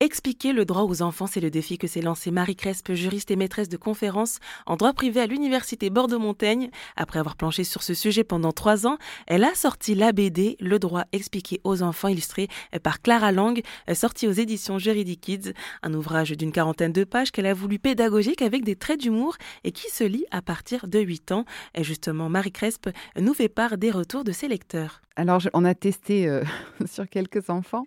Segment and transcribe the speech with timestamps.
[0.00, 3.36] Expliquer le droit aux enfants, c'est le défi que s'est lancé Marie Crespe, juriste et
[3.36, 6.70] maîtresse de conférences en droit privé à l'université Bordeaux-Montaigne.
[6.94, 10.78] Après avoir planché sur ce sujet pendant trois ans, elle a sorti la BD Le
[10.78, 12.46] droit expliqué aux enfants, illustré
[12.84, 13.60] par Clara Lang,
[13.92, 18.42] sorti aux éditions Juridic Kids, un ouvrage d'une quarantaine de pages qu'elle a voulu pédagogique
[18.42, 21.44] avec des traits d'humour et qui se lit à partir de 8 ans.
[21.74, 25.00] Et justement, Marie Crespe nous fait part des retours de ses lecteurs.
[25.18, 26.44] Alors, on a testé euh,
[26.86, 27.82] sur quelques enfants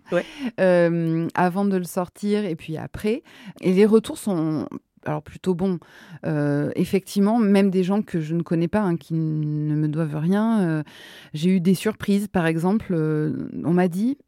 [0.60, 3.22] euh, avant de le sortir et puis après.
[3.62, 4.68] Et les retours sont
[5.06, 5.78] alors plutôt bons.
[6.26, 10.16] Euh, effectivement, même des gens que je ne connais pas, hein, qui ne me doivent
[10.16, 10.84] rien.
[11.32, 12.94] J'ai eu des surprises, par exemple.
[12.94, 14.18] on m'a dit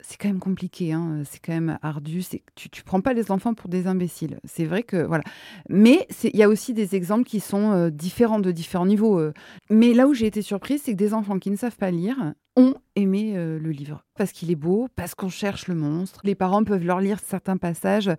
[0.00, 2.22] c'est quand même compliqué, hein, c'est quand même ardu.
[2.54, 4.38] Tu, tu prends pas les enfants pour des imbéciles.
[4.44, 5.24] C'est vrai que voilà.
[5.68, 9.20] Mais il y a aussi des exemples qui sont différents de différents niveaux.
[9.68, 12.34] Mais là où j'ai été surprise, c'est que des enfants qui ne savent pas lire
[12.56, 16.20] ont aimé euh, le livre parce qu'il est beau, parce qu'on cherche le monstre.
[16.24, 18.10] Les parents peuvent leur lire certains passages.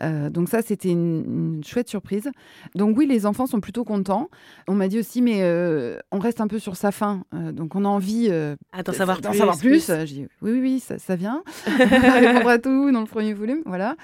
[0.00, 2.30] Euh, donc ça, c'était une, chouette surprise.
[2.74, 4.30] Donc oui, les enfants sont plutôt contents.
[4.66, 7.24] On m'a dit aussi, mais euh, on reste un peu sur sa fin.
[7.32, 8.30] donc on a envie
[8.72, 9.36] ah, d'en savoir, plus.
[9.36, 9.86] Savoir plus.
[10.06, 11.42] J'ai oui, oui, oui, ça, ça vient.
[11.66, 13.60] répondre à tout dans le premier volume.
[13.66, 13.96] Voilà.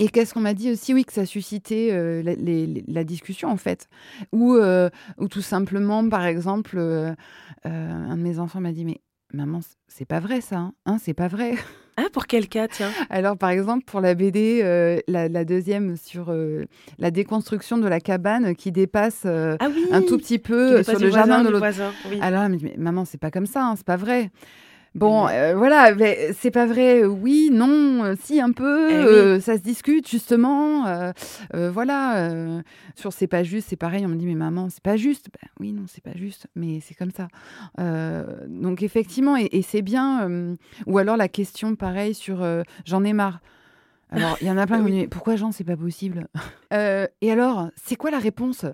[0.00, 1.92] Et qu'est-ce qu'on m'a dit aussi Oui, que ça suscitait
[2.24, 2.34] la,
[2.88, 3.88] la, discussion, en fait.
[4.32, 6.76] Ou, ou tout simplement, par exemple,
[7.64, 9.00] un de mes enfants m'a dit, mais
[9.34, 11.54] Maman, c'est pas vrai ça, hein, hein C'est pas vrai.
[12.00, 12.92] Ah, pour quel cas, tiens?
[13.10, 16.64] Alors, par exemple, pour la BD, euh, la, deuxième sur euh,
[17.00, 21.10] la déconstruction de la cabane qui dépasse euh, ah un tout petit peu sur le
[21.10, 21.66] jardin de l'autre.
[22.08, 22.20] Oui.
[22.22, 24.30] Alors, mais, maman, c'est pas comme ça, hein, c'est pas vrai.
[24.98, 25.92] Bon, euh, voilà,
[26.32, 31.12] c'est pas vrai, oui, non, euh, si, un peu, eh euh, ça se discute justement.
[31.52, 32.62] voilà,
[32.96, 35.28] sur c'est pas juste, c'est pareil, on me dit, mais maman, c'est pas juste.
[35.32, 37.28] Ben, oui, non, c'est pas juste, mais c'est comme ça.
[38.48, 40.56] donc, effectivement, et, c'est bien.
[40.86, 42.44] ou alors la question, pareil, sur
[42.84, 43.40] j'en ai marre.
[44.10, 46.26] Alors, il y en a plein qui me disent, pourquoi Jean, c'est pas possible?
[46.72, 48.64] Et alors, c'est quoi la réponse?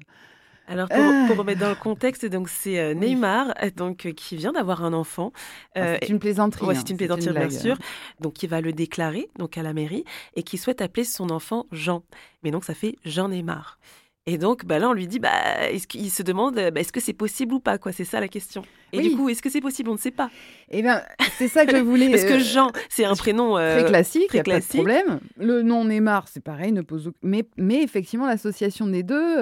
[0.67, 1.35] Alors pour, ah.
[1.37, 4.93] remettre dans le contexte, donc c'est euh, Neymar euh, donc euh, qui vient d'avoir un
[4.93, 5.33] enfant.
[5.75, 6.67] Ah, c'est une plaisanterie.
[6.67, 7.77] Ouais, c'est une plaisanterie bien sûr.
[8.21, 10.05] Donc qui va le déclarer donc à la mairie
[10.37, 12.03] et qui souhaite appeler son enfant Jean.
[12.43, 13.79] Mais donc ça fait Jean Neymar.
[14.27, 17.01] Et donc, bah là, on lui dit, bah, est-ce qu'il se demande, bah, est-ce que
[17.01, 17.93] c'est possible ou pas, quoi?
[17.93, 18.63] C'est ça la question.
[18.93, 19.91] Et du coup, est-ce que c'est possible?
[19.91, 20.31] On ne sait pas.
[20.71, 21.03] Eh bien,
[21.37, 22.09] c'est ça que je voulais.
[22.11, 24.83] Parce que Jean, c'est un prénom très classique, très classique.
[24.83, 25.21] Pas de problème.
[25.37, 27.11] Le nom Neymar, c'est pareil, ne pose.
[27.23, 29.37] Mais, mais effectivement, l'association des deux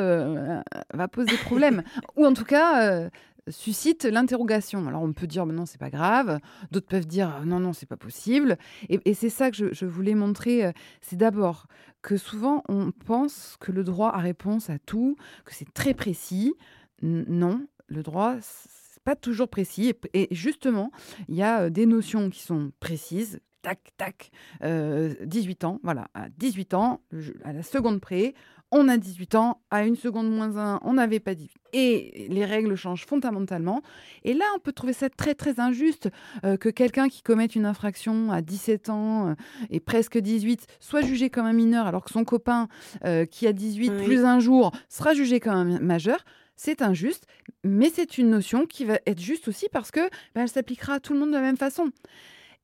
[0.95, 1.83] va poser problème.
[2.17, 3.09] ou en tout cas,
[3.49, 4.87] suscite l'interrogation.
[4.87, 6.39] Alors on peut dire non, c'est pas grave,
[6.71, 8.57] d'autres peuvent dire non, non, c'est pas possible.
[8.89, 11.67] Et, c'est ça que je, voulais montrer, euh, c'est d'abord
[12.03, 16.55] que souvent on pense que le droit a réponse à tout, que c'est très précis.
[17.03, 19.95] non, le droit, c'est pas toujours précis.
[20.15, 20.91] Et, justement,
[21.29, 26.09] il y a euh, des notions qui sont précises, tac, tac, 18 euh, ans, voilà,
[26.15, 27.03] à 18 ans,
[27.45, 28.35] à la seconde près,
[28.73, 31.53] on a 18 ans, à une seconde moins un, on n'avait pas 18.
[31.75, 33.83] Et les règles changent fondamentalement.
[34.25, 36.09] Et là, on peut trouver ça très très injuste
[36.45, 39.35] euh, que quelqu'un qui commette une infraction à 17 ans euh,
[39.69, 42.69] et presque 18 soit jugé comme un mineur alors que son copain
[43.05, 46.25] euh, qui a 18 plus un jour sera jugé comme un majeur.
[46.57, 47.27] C'est injuste,
[47.65, 50.01] mais c'est une notion qui va être juste aussi parce que
[50.35, 51.91] ben, elle s'appliquera à tout le monde de la même façon.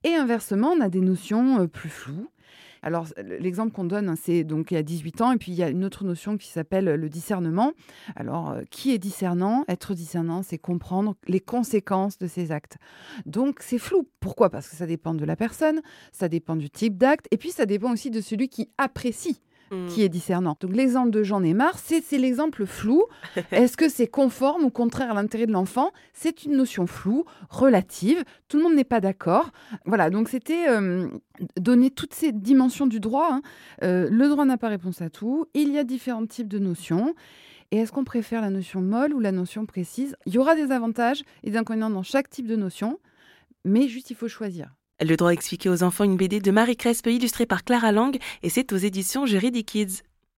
[0.04, 2.30] Et inversement, on a des notions plus floues
[2.82, 5.56] alors, l'exemple qu'on donne, hein, c'est donc il y a 18 ans, et puis il
[5.56, 7.72] y a une autre notion qui s'appelle le discernement.
[8.16, 9.64] Alors, euh, qui est discernant?
[9.68, 12.78] Être discernant, c'est comprendre les conséquences de ses actes.
[13.26, 14.08] Donc, c'est flou.
[14.20, 14.50] Pourquoi?
[14.50, 15.80] Parce que ça dépend de la personne,
[16.12, 19.40] ça dépend du type d'acte, et puis ça dépend aussi de celui qui apprécie
[19.70, 19.86] Mm.
[19.88, 20.56] qui est discernant.
[20.60, 23.04] Donc l'exemple de Jean Neymar, c'est l'exemple flou.
[23.52, 25.92] Est-ce que c'est conforme ou contraire à l'intérêt de l'enfant?
[26.14, 28.24] C'est une notion floue, relative.
[28.48, 29.50] Tout le monde n'est pas d'accord.
[29.84, 31.08] Voilà, donc c'était euh,
[31.58, 33.28] donner toutes ces dimensions du droit.
[33.30, 33.42] Hein.
[33.82, 35.46] Euh, le droit n'a pas réponse à tout.
[35.54, 37.14] Il y a différents types de notions.
[37.70, 40.16] Et est-ce qu'on préfère la notion molle ou la notion précise?
[40.24, 42.98] Il y aura des avantages et des inconvénients dans chaque type de notion,
[43.64, 44.74] mais juste il faut choisir.
[45.00, 48.50] Le droit expliqué aux enfants, une BD de Marie Crespe illustrée par Clara Lang et
[48.50, 50.02] c'est aux éditions Juridic Kids.